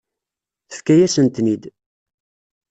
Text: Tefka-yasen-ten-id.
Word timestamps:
Tefka-yasen-ten-id. 0.69 1.63